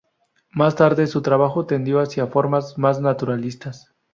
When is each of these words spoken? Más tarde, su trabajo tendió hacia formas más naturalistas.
Más 0.49 0.75
tarde, 0.75 1.05
su 1.05 1.21
trabajo 1.21 1.67
tendió 1.67 1.99
hacia 1.99 2.25
formas 2.25 2.75
más 2.75 2.99
naturalistas. 2.99 3.93